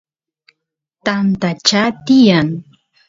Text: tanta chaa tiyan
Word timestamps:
tanta 1.05 1.49
chaa 1.67 1.89
tiyan 2.05 2.49